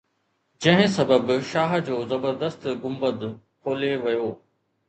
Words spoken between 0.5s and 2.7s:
جنهن سبب شاهه جو زبردست